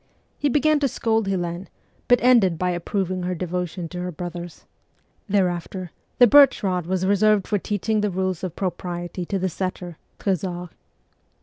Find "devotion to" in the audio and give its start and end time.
3.35-3.99